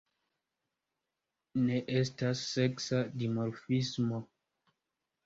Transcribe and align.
Ne 1.67 1.77
estas 1.99 2.41
seksa 2.53 3.03
dimorfismo. 3.21 4.23